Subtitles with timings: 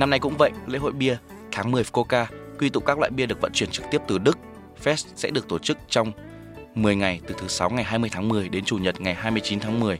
[0.00, 1.16] Năm nay cũng vậy, lễ hội bia
[1.52, 2.26] tháng 10 Fukuoka
[2.58, 4.38] quy tụ các loại bia được vận chuyển trực tiếp từ Đức.
[4.84, 6.12] Fest sẽ được tổ chức trong
[6.74, 9.80] 10 ngày từ thứ sáu ngày 20 tháng 10 đến chủ nhật ngày 29 tháng
[9.80, 9.98] 10.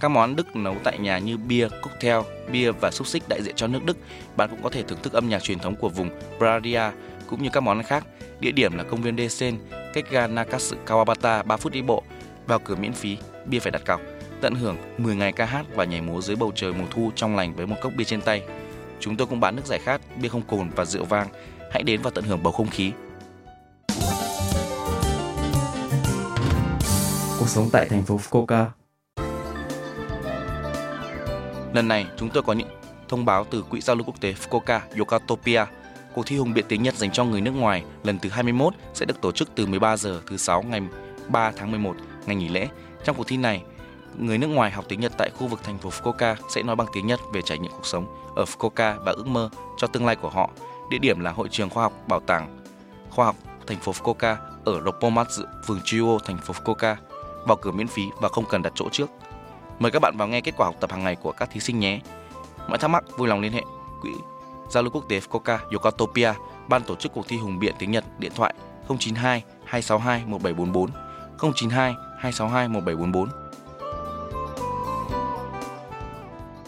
[0.00, 2.20] Các món Đức nấu tại nhà như bia, cocktail,
[2.52, 3.96] bia và xúc xích đại diện cho nước Đức.
[4.36, 6.90] Bạn cũng có thể thưởng thức âm nhạc truyền thống của vùng Bradia
[7.26, 8.04] cũng như các món khác.
[8.40, 9.56] Địa điểm là công viên Desen,
[9.94, 12.02] cách ga Nakatsu Kawabata 3 phút đi bộ.
[12.46, 14.00] Vào cửa miễn phí, bia phải đặt cọc.
[14.40, 17.36] Tận hưởng 10 ngày ca hát và nhảy múa dưới bầu trời mùa thu trong
[17.36, 18.42] lành với một cốc bia trên tay.
[19.02, 21.28] Chúng tôi cũng bán nước giải khát, bia không cồn và rượu vang.
[21.70, 22.92] Hãy đến và tận hưởng bầu không khí.
[27.38, 28.66] Cuộc sống tại thành phố Fukuoka
[31.74, 32.68] Lần này, chúng tôi có những
[33.08, 35.64] thông báo từ Quỹ giao lưu quốc tế Fukuoka Yokatopia.
[36.14, 39.06] Cuộc thi hùng biện tiếng Nhật dành cho người nước ngoài lần thứ 21 sẽ
[39.06, 40.80] được tổ chức từ 13 giờ thứ sáu ngày
[41.28, 42.68] 3 tháng 11, ngày nghỉ lễ.
[43.04, 43.62] Trong cuộc thi này,
[44.18, 46.86] người nước ngoài học tiếng Nhật tại khu vực thành phố Fukuoka sẽ nói bằng
[46.92, 50.16] tiếng Nhật về trải nghiệm cuộc sống ở Fukuoka và ước mơ cho tương lai
[50.16, 50.50] của họ.
[50.90, 52.58] Địa điểm là Hội trường Khoa học Bảo tàng
[53.10, 56.96] Khoa học thành phố Fukuoka ở Roppongi, phường Chuo, thành phố Fukuoka.
[57.46, 59.10] Vào cửa miễn phí và không cần đặt chỗ trước.
[59.78, 61.78] Mời các bạn vào nghe kết quả học tập hàng ngày của các thí sinh
[61.78, 62.00] nhé.
[62.68, 63.62] Mọi thắc mắc vui lòng liên hệ
[64.02, 64.10] Quỹ
[64.70, 66.32] Giao lưu quốc tế Fukuoka Yokotopia
[66.68, 68.54] ban tổ chức cuộc thi hùng biện tiếng Nhật, điện thoại
[68.88, 70.90] 092 262 1744
[71.54, 73.41] 092 262 1744.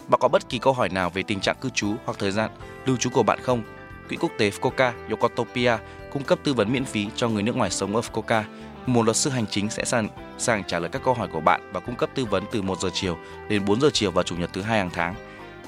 [0.07, 2.51] Bạn có bất kỳ câu hỏi nào về tình trạng cư trú hoặc thời gian
[2.85, 3.63] lưu trú của bạn không?
[4.09, 5.77] Quỹ quốc tế Fukuoka Yokotopia
[6.13, 8.43] cung cấp tư vấn miễn phí cho người nước ngoài sống ở Fukuoka.
[8.85, 10.07] Một luật sư hành chính sẽ sẵn
[10.37, 12.79] sàng trả lời các câu hỏi của bạn và cung cấp tư vấn từ 1
[12.79, 13.17] giờ chiều
[13.49, 15.15] đến 4 giờ chiều vào chủ nhật thứ hai hàng tháng.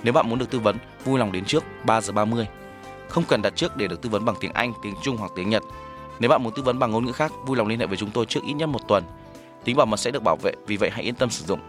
[0.04, 2.48] Nếu bạn muốn được tư vấn, vui lòng đến trước 3 giờ 30.
[3.10, 5.50] Không cần đặt trước để được tư vấn bằng tiếng Anh, tiếng Trung hoặc tiếng
[5.50, 5.64] Nhật.
[6.20, 8.12] Nếu bạn muốn tư vấn bằng ngôn ngữ khác, vui lòng liên hệ với chúng
[8.12, 9.04] tôi trước ít nhất một tuần.
[9.64, 11.60] Tính bảo mật sẽ được bảo vệ, vì vậy hãy yên tâm sử dụng.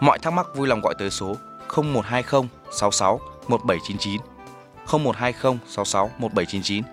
[0.00, 1.36] Mọi thắc mắc vui lòng gọi tới số
[1.76, 4.20] 0120 66 1799
[4.86, 6.84] 0120 66 1799.